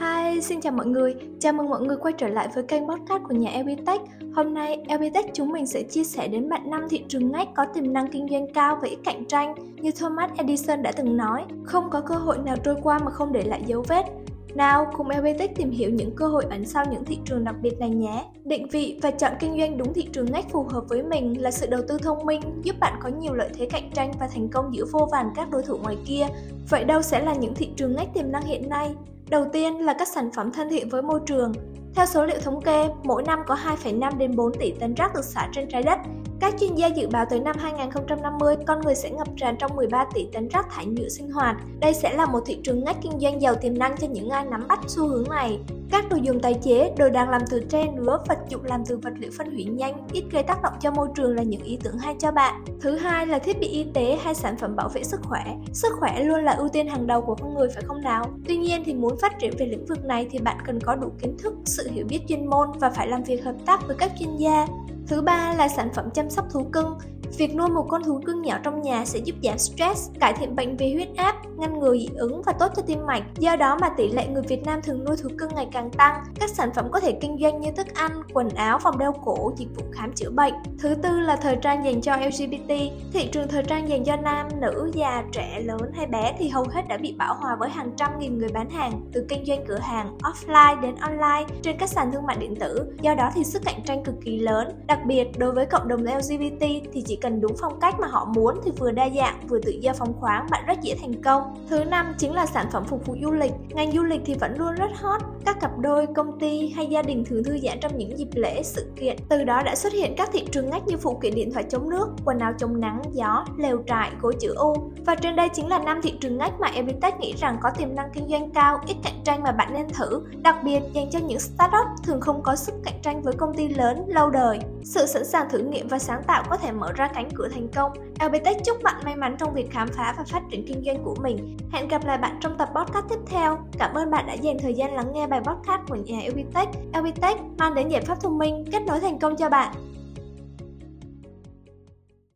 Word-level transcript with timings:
Hi, 0.00 0.40
xin 0.40 0.60
chào 0.60 0.72
mọi 0.72 0.86
người. 0.86 1.14
Chào 1.40 1.52
mừng 1.52 1.68
mọi 1.68 1.80
người 1.80 1.96
quay 1.96 2.14
trở 2.18 2.28
lại 2.28 2.48
với 2.54 2.64
kênh 2.64 2.88
podcast 2.88 3.22
của 3.28 3.34
nhà 3.34 3.50
LBTech. 3.62 4.00
Hôm 4.34 4.54
nay, 4.54 4.84
LBTech 4.88 5.34
chúng 5.34 5.52
mình 5.52 5.66
sẽ 5.66 5.82
chia 5.82 6.04
sẻ 6.04 6.28
đến 6.28 6.48
bạn 6.48 6.70
năm 6.70 6.86
thị 6.90 7.04
trường 7.08 7.32
ngách 7.32 7.48
có 7.56 7.64
tiềm 7.74 7.92
năng 7.92 8.10
kinh 8.10 8.28
doanh 8.30 8.52
cao 8.52 8.78
và 8.82 8.88
ít 8.88 8.98
cạnh 9.04 9.24
tranh. 9.24 9.54
Như 9.76 9.90
Thomas 9.90 10.30
Edison 10.36 10.82
đã 10.82 10.92
từng 10.92 11.16
nói, 11.16 11.44
không 11.64 11.90
có 11.90 12.00
cơ 12.00 12.14
hội 12.14 12.38
nào 12.38 12.56
trôi 12.64 12.76
qua 12.82 12.98
mà 12.98 13.10
không 13.10 13.32
để 13.32 13.42
lại 13.42 13.62
dấu 13.66 13.84
vết. 13.88 14.04
Nào, 14.54 14.86
cùng 14.96 15.08
LBTech 15.08 15.56
tìm 15.56 15.70
hiểu 15.70 15.90
những 15.90 16.16
cơ 16.16 16.26
hội 16.26 16.44
ẩn 16.50 16.64
sau 16.64 16.84
những 16.90 17.04
thị 17.04 17.18
trường 17.24 17.44
đặc 17.44 17.54
biệt 17.62 17.78
này 17.80 17.90
nhé. 17.90 18.24
Định 18.44 18.68
vị 18.68 18.98
và 19.02 19.10
chọn 19.10 19.32
kinh 19.40 19.58
doanh 19.58 19.78
đúng 19.78 19.94
thị 19.94 20.08
trường 20.12 20.32
ngách 20.32 20.50
phù 20.50 20.62
hợp 20.62 20.84
với 20.88 21.02
mình 21.02 21.42
là 21.42 21.50
sự 21.50 21.66
đầu 21.66 21.80
tư 21.88 21.98
thông 22.02 22.26
minh, 22.26 22.40
giúp 22.62 22.76
bạn 22.80 22.98
có 23.02 23.08
nhiều 23.08 23.34
lợi 23.34 23.50
thế 23.54 23.68
cạnh 23.70 23.90
tranh 23.94 24.12
và 24.20 24.28
thành 24.34 24.48
công 24.48 24.74
giữa 24.74 24.84
vô 24.92 25.08
vàn 25.12 25.30
các 25.36 25.50
đối 25.50 25.62
thủ 25.62 25.76
ngoài 25.82 25.96
kia. 26.06 26.26
Vậy 26.68 26.84
đâu 26.84 27.02
sẽ 27.02 27.20
là 27.20 27.34
những 27.34 27.54
thị 27.54 27.68
trường 27.76 27.96
ngách 27.96 28.14
tiềm 28.14 28.32
năng 28.32 28.42
hiện 28.42 28.68
nay? 28.68 28.90
Đầu 29.30 29.46
tiên 29.52 29.84
là 29.84 29.94
các 29.98 30.08
sản 30.08 30.30
phẩm 30.34 30.52
thân 30.52 30.68
thiện 30.70 30.88
với 30.88 31.02
môi 31.02 31.20
trường. 31.26 31.52
Theo 31.94 32.06
số 32.06 32.24
liệu 32.24 32.38
thống 32.40 32.62
kê, 32.62 32.88
mỗi 33.04 33.22
năm 33.22 33.38
có 33.46 33.54
2,5 33.54 34.18
đến 34.18 34.36
4 34.36 34.52
tỷ 34.58 34.72
tấn 34.80 34.94
rác 34.94 35.14
được 35.14 35.24
xả 35.24 35.48
trên 35.52 35.68
trái 35.68 35.82
đất. 35.82 35.98
Các 36.40 36.54
chuyên 36.60 36.74
gia 36.74 36.86
dự 36.86 37.08
báo 37.08 37.24
tới 37.30 37.40
năm 37.40 37.56
2050, 37.58 38.56
con 38.66 38.80
người 38.80 38.94
sẽ 38.94 39.10
ngập 39.10 39.28
tràn 39.36 39.56
trong 39.58 39.76
13 39.76 40.04
tỷ 40.14 40.26
tấn 40.32 40.48
rác 40.48 40.66
thải 40.70 40.86
nhựa 40.86 41.08
sinh 41.08 41.30
hoạt. 41.30 41.56
Đây 41.80 41.94
sẽ 41.94 42.14
là 42.14 42.26
một 42.26 42.40
thị 42.46 42.58
trường 42.62 42.84
ngách 42.84 42.96
kinh 43.02 43.20
doanh 43.20 43.42
giàu 43.42 43.54
tiềm 43.54 43.78
năng 43.78 43.96
cho 43.96 44.06
những 44.06 44.28
ai 44.28 44.44
nắm 44.44 44.68
bắt 44.68 44.80
xu 44.86 45.08
hướng 45.08 45.24
này. 45.30 45.58
Các 45.90 46.08
đồ 46.10 46.16
dùng 46.16 46.40
tái 46.40 46.54
chế, 46.54 46.92
đồ 46.98 47.08
đạc 47.08 47.30
làm 47.30 47.42
từ 47.50 47.60
tre 47.68 47.86
nứa, 47.94 48.18
vật 48.28 48.38
dụng 48.48 48.64
làm 48.64 48.84
từ 48.86 48.96
vật 48.96 49.12
liệu 49.18 49.30
phân 49.38 49.50
hủy 49.50 49.64
nhanh, 49.64 50.06
ít 50.12 50.24
gây 50.32 50.42
tác 50.42 50.62
động 50.62 50.72
cho 50.80 50.90
môi 50.90 51.08
trường 51.14 51.36
là 51.36 51.42
những 51.42 51.62
ý 51.62 51.78
tưởng 51.84 51.98
hay 51.98 52.14
cho 52.18 52.32
bạn. 52.32 52.64
Thứ 52.80 52.96
hai 52.96 53.26
là 53.26 53.38
thiết 53.38 53.60
bị 53.60 53.68
y 53.68 53.84
tế 53.94 54.18
hay 54.22 54.34
sản 54.34 54.56
phẩm 54.56 54.76
bảo 54.76 54.88
vệ 54.88 55.04
sức 55.04 55.20
khỏe. 55.22 55.44
Sức 55.72 55.92
khỏe 56.00 56.24
luôn 56.24 56.44
là 56.44 56.52
ưu 56.52 56.68
tiên 56.68 56.88
hàng 56.88 57.06
đầu 57.06 57.20
của 57.20 57.34
con 57.34 57.54
người 57.54 57.68
phải 57.74 57.82
không 57.86 58.00
nào? 58.00 58.24
Tuy 58.48 58.56
nhiên 58.56 58.82
thì 58.84 58.94
muốn 58.94 59.16
phát 59.20 59.32
triển 59.40 59.52
về 59.58 59.66
lĩnh 59.66 59.86
vực 59.86 60.04
này 60.04 60.28
thì 60.30 60.38
bạn 60.38 60.56
cần 60.66 60.80
có 60.80 60.94
đủ 60.94 61.08
kiến 61.22 61.36
thức, 61.38 61.54
sự 61.64 61.90
hiểu 61.90 62.06
biết 62.08 62.20
chuyên 62.28 62.46
môn 62.46 62.68
và 62.80 62.90
phải 62.90 63.08
làm 63.08 63.22
việc 63.22 63.44
hợp 63.44 63.54
tác 63.66 63.86
với 63.86 63.96
các 63.98 64.12
chuyên 64.18 64.36
gia. 64.36 64.66
Thứ 65.08 65.22
ba 65.22 65.54
là 65.58 65.68
sản 65.68 65.88
phẩm 65.94 66.04
chăm 66.14 66.30
sóc 66.30 66.44
thú 66.50 66.70
cưng. 66.72 66.98
Việc 67.36 67.54
nuôi 67.56 67.68
một 67.68 67.86
con 67.88 68.04
thú 68.04 68.20
cưng 68.26 68.42
nhỏ 68.42 68.58
trong 68.62 68.82
nhà 68.82 69.04
sẽ 69.04 69.18
giúp 69.18 69.36
giảm 69.42 69.58
stress, 69.58 70.10
cải 70.20 70.32
thiện 70.32 70.56
bệnh 70.56 70.76
về 70.76 70.92
huyết 70.94 71.08
áp, 71.16 71.36
ngăn 71.56 71.78
ngừa 71.78 71.92
dị 71.92 72.08
ứng 72.16 72.42
và 72.42 72.52
tốt 72.52 72.72
cho 72.76 72.82
tim 72.82 73.06
mạch. 73.06 73.22
Do 73.38 73.56
đó 73.56 73.78
mà 73.80 73.88
tỷ 73.88 74.08
lệ 74.08 74.26
người 74.26 74.42
Việt 74.42 74.62
Nam 74.64 74.82
thường 74.82 75.04
nuôi 75.04 75.16
thú 75.22 75.28
cưng 75.38 75.54
ngày 75.54 75.68
càng 75.72 75.90
tăng. 75.90 76.24
Các 76.40 76.50
sản 76.50 76.70
phẩm 76.74 76.88
có 76.92 77.00
thể 77.00 77.12
kinh 77.20 77.38
doanh 77.40 77.60
như 77.60 77.70
thức 77.76 77.86
ăn, 77.94 78.22
quần 78.32 78.48
áo, 78.48 78.78
vòng 78.78 78.98
đeo 78.98 79.12
cổ, 79.24 79.52
dịch 79.56 79.68
vụ 79.76 79.82
khám 79.92 80.12
chữa 80.12 80.30
bệnh. 80.30 80.54
Thứ 80.78 80.94
tư 80.94 81.20
là 81.20 81.36
thời 81.36 81.56
trang 81.62 81.84
dành 81.84 82.00
cho 82.00 82.16
LGBT. 82.16 82.68
Thị 83.12 83.28
trường 83.32 83.48
thời 83.48 83.62
trang 83.62 83.88
dành 83.88 84.04
cho 84.04 84.16
nam, 84.16 84.48
nữ, 84.60 84.90
già, 84.94 85.24
trẻ, 85.32 85.60
lớn 85.64 85.92
hay 85.94 86.06
bé 86.06 86.34
thì 86.38 86.48
hầu 86.48 86.64
hết 86.70 86.88
đã 86.88 86.96
bị 86.96 87.14
bão 87.18 87.34
hòa 87.34 87.56
với 87.60 87.68
hàng 87.68 87.90
trăm 87.96 88.18
nghìn 88.18 88.38
người 88.38 88.48
bán 88.54 88.70
hàng, 88.70 89.00
từ 89.12 89.26
kinh 89.28 89.44
doanh 89.44 89.64
cửa 89.68 89.78
hàng 89.78 90.18
offline 90.22 90.80
đến 90.80 90.94
online 90.94 91.46
trên 91.62 91.76
các 91.78 91.88
sàn 91.88 92.12
thương 92.12 92.26
mại 92.26 92.36
điện 92.36 92.56
tử. 92.56 92.96
Do 93.02 93.14
đó 93.14 93.30
thì 93.34 93.44
sức 93.44 93.62
cạnh 93.64 93.80
tranh 93.84 94.04
cực 94.04 94.14
kỳ 94.24 94.38
lớn. 94.38 94.68
Đặc 94.86 94.98
biệt 95.06 95.38
đối 95.38 95.52
với 95.52 95.66
cộng 95.66 95.88
đồng 95.88 96.02
LGBT 96.02 96.60
thì 96.92 97.02
chỉ 97.06 97.17
cần 97.20 97.40
đúng 97.40 97.56
phong 97.60 97.80
cách 97.80 98.00
mà 98.00 98.06
họ 98.06 98.24
muốn 98.24 98.60
thì 98.64 98.70
vừa 98.78 98.90
đa 98.90 99.08
dạng, 99.16 99.40
vừa 99.48 99.58
tự 99.58 99.72
do 99.80 99.92
phóng 99.92 100.12
khoáng, 100.20 100.46
bạn 100.50 100.64
rất 100.66 100.78
dễ 100.82 100.96
thành 101.00 101.22
công. 101.22 101.42
Thứ 101.68 101.84
năm 101.84 102.14
chính 102.18 102.34
là 102.34 102.46
sản 102.46 102.66
phẩm 102.72 102.84
phục 102.84 103.06
vụ 103.06 103.16
du 103.22 103.30
lịch. 103.30 103.52
Ngành 103.68 103.92
du 103.92 104.02
lịch 104.02 104.20
thì 104.24 104.34
vẫn 104.34 104.58
luôn 104.58 104.74
rất 104.74 104.90
hot. 104.94 105.22
Các 105.48 105.60
cặp 105.60 105.78
đôi, 105.78 106.06
công 106.16 106.38
ty 106.38 106.68
hay 106.68 106.86
gia 106.86 107.02
đình 107.02 107.24
thường 107.24 107.44
thư 107.44 107.58
giãn 107.58 107.80
trong 107.80 107.98
những 107.98 108.18
dịp 108.18 108.28
lễ, 108.34 108.62
sự 108.62 108.92
kiện. 108.96 109.16
Từ 109.28 109.44
đó 109.44 109.62
đã 109.62 109.74
xuất 109.74 109.92
hiện 109.92 110.14
các 110.16 110.30
thị 110.32 110.46
trường 110.52 110.70
ngách 110.70 110.86
như 110.86 110.96
phụ 110.96 111.18
kiện 111.22 111.34
điện 111.34 111.52
thoại 111.52 111.64
chống 111.68 111.90
nước, 111.90 112.08
quần 112.24 112.38
áo 112.38 112.52
chống 112.58 112.80
nắng, 112.80 113.02
gió, 113.12 113.44
lều 113.58 113.82
trại, 113.86 114.10
gối 114.20 114.34
chữ 114.40 114.54
U. 114.54 114.74
Và 115.06 115.14
trên 115.14 115.36
đây 115.36 115.48
chính 115.48 115.68
là 115.68 115.78
năm 115.78 116.00
thị 116.02 116.14
trường 116.20 116.38
ngách 116.38 116.60
mà 116.60 116.68
Evitech 116.68 117.20
nghĩ 117.20 117.34
rằng 117.40 117.56
có 117.62 117.70
tiềm 117.78 117.94
năng 117.94 118.10
kinh 118.14 118.28
doanh 118.28 118.50
cao, 118.50 118.80
ít 118.86 118.96
cạnh 119.04 119.20
tranh 119.24 119.42
mà 119.42 119.52
bạn 119.52 119.72
nên 119.72 119.88
thử. 119.88 120.22
Đặc 120.42 120.56
biệt 120.64 120.80
dành 120.92 121.10
cho 121.10 121.18
những 121.18 121.40
startup 121.40 121.86
thường 122.04 122.20
không 122.20 122.42
có 122.42 122.56
sức 122.56 122.74
cạnh 122.84 122.98
tranh 123.02 123.22
với 123.22 123.34
công 123.34 123.54
ty 123.54 123.68
lớn 123.68 124.04
lâu 124.08 124.30
đời. 124.30 124.58
Sự 124.82 125.06
sẵn 125.06 125.24
sàng 125.24 125.48
thử 125.50 125.58
nghiệm 125.58 125.88
và 125.88 125.98
sáng 125.98 126.22
tạo 126.26 126.44
có 126.50 126.56
thể 126.56 126.72
mở 126.72 126.92
ra 126.92 127.08
cánh 127.14 127.28
cửa 127.34 127.48
thành 127.48 127.68
công. 127.68 127.92
LBTech 128.26 128.64
chúc 128.64 128.82
bạn 128.82 129.02
may 129.04 129.16
mắn 129.16 129.36
trong 129.38 129.54
việc 129.54 129.70
khám 129.70 129.88
phá 129.88 130.14
và 130.18 130.24
phát 130.24 130.42
triển 130.50 130.66
kinh 130.66 130.82
doanh 130.86 131.04
của 131.04 131.14
mình. 131.22 131.56
Hẹn 131.72 131.88
gặp 131.88 132.04
lại 132.04 132.18
bạn 132.18 132.38
trong 132.40 132.58
tập 132.58 132.68
podcast 132.74 133.08
tiếp 133.08 133.18
theo. 133.26 133.58
Cảm 133.78 133.94
ơn 133.94 134.10
bạn 134.10 134.26
đã 134.26 134.34
dành 134.34 134.56
thời 134.58 134.74
gian 134.74 134.94
lắng 134.94 135.12
nghe 135.12 135.26
bài 135.26 135.37
podcast 135.40 135.80
của 135.88 135.94
nhà 135.94 136.20
LBTech. 136.28 136.68
LBTech 136.94 137.40
mang 137.58 137.74
đến 137.74 137.88
giải 137.88 138.02
pháp 138.02 138.20
thông 138.20 138.38
minh, 138.38 138.64
kết 138.72 138.82
nối 138.86 139.00
thành 139.00 139.18
công 139.18 139.36
cho 139.36 139.48
bạn. 139.48 139.74